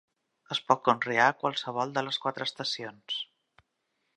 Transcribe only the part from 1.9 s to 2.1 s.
de